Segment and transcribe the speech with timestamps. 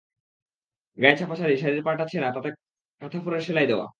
[0.97, 2.49] গায়ে ছাপা শাড়ি, শাড়ির পাড়টা ছেঁড়া, তাতে
[3.01, 3.85] কাঁথা ফোঁড়ের সেলাই দেওয়া।